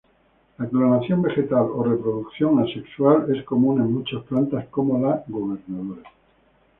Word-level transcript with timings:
La 0.57 0.67
clonación 0.67 1.21
vegetal 1.21 1.67
o 1.75 1.83
reproducción 1.83 2.57
asexual 2.57 3.31
es 3.35 3.43
común 3.45 3.81
en 3.81 3.93
muchas 3.93 4.23
plantas, 4.23 4.65
como 4.69 4.97
la 4.99 5.23
gobernadora. 5.27 6.01